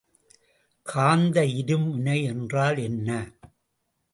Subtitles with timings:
[0.85, 3.09] காந்த இருமுனை என்றால் என்ன?